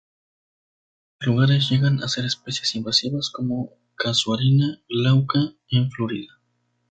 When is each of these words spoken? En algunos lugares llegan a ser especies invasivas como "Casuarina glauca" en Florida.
En 1.19 1.29
algunos 1.29 1.41
lugares 1.49 1.69
llegan 1.69 2.01
a 2.03 2.07
ser 2.07 2.25
especies 2.25 2.73
invasivas 2.73 3.29
como 3.29 3.71
"Casuarina 3.93 4.81
glauca" 4.89 5.53
en 5.69 5.91
Florida. 5.91 6.33